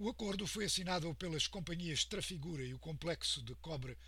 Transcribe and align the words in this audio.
O 0.00 0.08
acordo 0.08 0.46
foi 0.46 0.64
assinado 0.64 1.12
pelas 1.16 1.48
companhias 1.48 2.04
Trafigura 2.04 2.64
e 2.64 2.72
o 2.72 2.78
complexo 2.78 3.42
de 3.42 3.52
cobre 3.56 3.98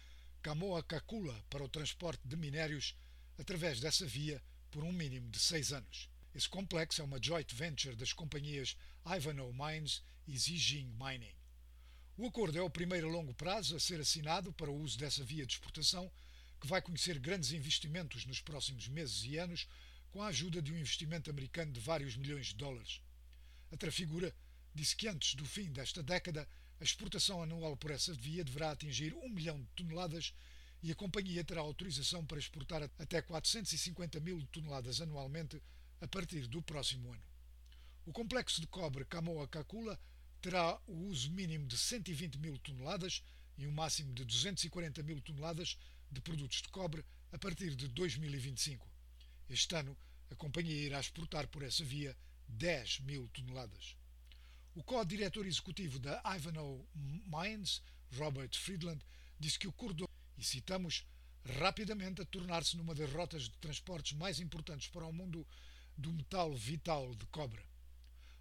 Camoa-Cacula 0.41 1.45
para 1.51 1.65
o 1.65 1.69
transporte 1.69 2.23
de 2.25 2.37
minérios 2.37 2.95
através 3.37 3.81
dessa 3.81 4.07
via 4.07 4.41
por 4.71 4.85
um 4.85 4.93
mínimo 4.93 5.29
de 5.31 5.41
seis 5.41 5.73
anos. 5.73 6.09
Esse 6.33 6.49
complexo 6.49 7.03
é 7.03 7.05
uma 7.05 7.21
joint 7.21 7.53
venture 7.53 7.97
das 7.97 8.13
companhias 8.13 8.77
Ivanhoe 9.05 9.53
Mines 9.53 10.01
e 10.29 10.39
Zijing 10.39 10.95
Mining. 10.97 11.35
O 12.17 12.25
acordo 12.25 12.57
é 12.57 12.63
o 12.63 12.71
primeiro 12.71 13.09
a 13.09 13.11
longo 13.11 13.35
prazo 13.35 13.75
a 13.75 13.81
ser 13.81 13.99
assinado 13.99 14.53
para 14.53 14.71
o 14.71 14.81
uso 14.81 14.97
dessa 14.97 15.25
via 15.25 15.45
de 15.45 15.55
exportação, 15.55 16.09
que 16.61 16.69
vai 16.69 16.81
conhecer 16.81 17.19
grandes 17.19 17.51
investimentos 17.51 18.25
nos 18.27 18.41
próximos 18.41 18.87
meses 18.87 19.25
e 19.25 19.39
anos, 19.39 19.67
com 20.13 20.23
a 20.23 20.29
ajuda 20.29 20.63
de 20.63 20.73
um 20.73 20.79
investimento 20.79 21.29
americano 21.29 21.73
de 21.73 21.81
vários 21.81 22.17
milhões 22.17 22.47
de 22.47 22.55
dólares. 22.55 23.01
A 23.73 23.77
Trafigura 23.77 24.33
disse 24.75 24.97
que 24.97 25.09
antes 25.09 25.35
do 25.35 25.45
fim 25.45 25.73
desta 25.73 26.03
década, 26.03 26.49
a 26.81 26.85
exportação 26.85 27.43
anual 27.43 27.77
por 27.77 27.91
essa 27.91 28.13
via 28.15 28.45
deverá 28.45 28.71
atingir 28.71 29.15
um 29.15 29.29
milhão 29.29 29.61
de 29.61 29.69
toneladas 29.77 30.33
e 30.83 30.91
a 30.91 30.95
companhia 30.95 31.45
terá 31.45 31.61
autorização 31.61 32.25
para 32.25 32.39
exportar 32.39 32.83
até 32.99 33.21
450 33.21 34.19
mil 34.21 34.47
toneladas 34.47 35.01
anualmente 35.01 35.63
a 36.01 36.09
partir 36.09 36.47
do 36.47 36.63
próximo 36.63 37.13
ano. 37.13 37.23
O 38.07 38.13
complexo 38.13 38.61
de 38.61 38.67
cobre 38.67 39.05
Camoa-Cacula 39.05 40.01
terá 40.41 40.81
o 40.87 41.09
uso 41.09 41.31
mínimo 41.31 41.67
de 41.67 41.77
120 41.77 42.39
mil 42.39 42.59
toneladas 42.59 43.23
e 43.59 43.67
um 43.67 43.73
máximo 43.73 44.15
de 44.15 44.25
240 44.25 45.03
mil 45.03 45.21
toneladas 45.21 45.77
de 46.11 46.21
produtos 46.23 46.63
de 46.63 46.69
cobre 46.69 47.05
a 47.31 47.39
partir 47.39 47.75
de 47.75 47.89
2025. 47.89 48.89
Este 49.51 49.75
ano, 49.75 49.97
a 50.31 50.35
companhia 50.35 50.75
irá 50.75 50.99
exportar 50.99 51.47
por 51.49 51.63
essa 51.63 51.85
via 51.85 52.17
10 52.49 53.01
mil 53.01 53.29
toneladas. 53.29 54.00
O 54.75 54.83
co-diretor 54.85 55.47
executivo 55.47 55.99
da 55.99 56.23
Ivanhoe 56.37 56.85
Mines, 57.27 57.83
Robert 58.17 58.51
Friedland, 58.55 59.05
disse 59.39 59.59
que 59.59 59.67
o 59.67 59.73
corredor, 59.73 60.09
e 60.39 60.45
citamos, 60.45 61.05
rapidamente 61.59 62.23
a 62.23 62.25
tornar-se 62.25 62.77
numa 62.77 62.95
das 62.95 63.13
rotas 63.13 63.45
de 63.45 63.59
transportes 63.59 64.17
mais 64.17 64.39
importantes 64.39 64.89
para 64.89 65.07
o 65.07 65.13
mundo 65.13 65.47
do 65.97 66.13
metal 66.13 66.55
vital 66.55 67.15
de 67.15 67.27
cobre. 67.27 67.63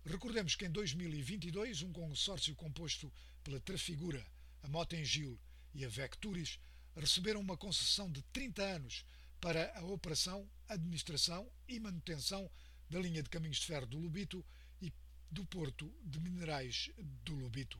Recordemos 0.06 0.56
que 0.56 0.66
em 0.66 0.72
2022 0.72 1.82
um 1.82 1.92
consórcio 1.92 2.56
composto 2.56 3.12
pela 3.44 3.60
Trafigura, 3.60 4.26
a 4.62 4.68
Motengil 4.68 5.40
e 5.74 5.84
a 5.84 5.90
Vecturis 5.90 6.60
receberam 6.96 7.40
uma 7.40 7.58
concessão 7.58 8.12
de 8.12 8.22
30 8.24 8.62
anos 8.62 9.06
para 9.42 9.72
a 9.78 9.86
operação, 9.86 10.50
administração 10.68 11.50
e 11.68 11.80
manutenção 11.80 12.50
da 12.90 13.00
linha 13.00 13.24
de 13.24 13.30
caminhos 13.30 13.58
de 13.58 13.66
ferro 13.66 13.86
do 13.86 13.98
Lubito 13.98 14.46
e 14.82 14.92
do 15.32 15.46
Porto 15.46 15.94
de 16.04 16.20
Minerais 16.20 16.90
do 17.24 17.36
Lubito. 17.36 17.80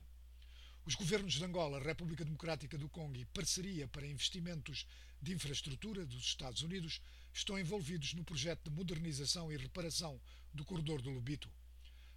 Os 0.86 0.94
governos 0.94 1.34
de 1.34 1.44
Angola, 1.44 1.82
República 1.82 2.24
Democrática 2.24 2.78
do 2.78 2.88
Congo 2.88 3.16
e 3.16 3.24
Parceria 3.24 3.88
para 3.88 4.06
Investimentos 4.06 4.86
de 5.20 5.32
Infraestrutura 5.32 6.06
dos 6.06 6.24
Estados 6.24 6.62
Unidos 6.62 7.00
estão 7.32 7.58
envolvidos 7.58 8.14
no 8.14 8.24
projeto 8.24 8.64
de 8.64 8.70
modernização 8.70 9.52
e 9.52 9.56
reparação 9.56 10.20
do 10.54 10.64
corredor 10.64 11.02
do 11.02 11.10
Lubito. 11.10 11.50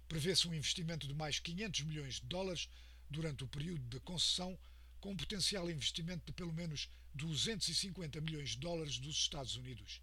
Prevê-se 0.08 0.46
um 0.46 0.54
investimento 0.54 1.06
de 1.06 1.14
mais 1.14 1.40
500 1.40 1.80
milhões 1.82 2.14
de 2.14 2.26
dólares 2.26 2.68
durante 3.10 3.42
o 3.42 3.48
período 3.48 3.82
de 3.88 4.00
concessão, 4.00 4.58
com 5.00 5.12
um 5.12 5.16
potencial 5.16 5.68
investimento 5.70 6.26
de 6.26 6.32
pelo 6.32 6.52
menos 6.52 6.88
250 7.14 8.20
milhões 8.20 8.50
de 8.50 8.58
dólares 8.58 8.98
dos 8.98 9.16
Estados 9.16 9.56
Unidos. 9.56 10.00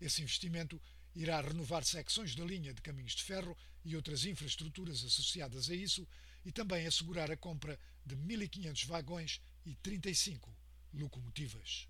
Esse 0.00 0.22
investimento 0.22 0.80
irá 1.18 1.40
renovar 1.40 1.84
secções 1.84 2.36
da 2.36 2.44
linha 2.44 2.72
de 2.72 2.80
caminhos 2.80 3.12
de 3.12 3.24
ferro 3.24 3.56
e 3.84 3.96
outras 3.96 4.24
infraestruturas 4.24 5.02
associadas 5.04 5.68
a 5.68 5.74
isso 5.74 6.06
e 6.44 6.52
também 6.52 6.86
assegurar 6.86 7.28
a 7.28 7.36
compra 7.36 7.76
de 8.06 8.16
1.500 8.16 8.86
vagões 8.86 9.40
e 9.66 9.74
35 9.74 10.56
locomotivas. 10.94 11.88